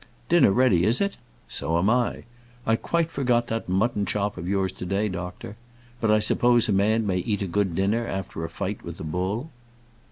[0.29, 1.17] Dinner ready, is it?
[1.47, 2.23] So am I.
[2.65, 5.57] I quite forgot that mutton chop of yours to day, doctor.
[5.99, 9.03] But I suppose a man may eat a good dinner after a fight with a
[9.03, 9.51] bull?"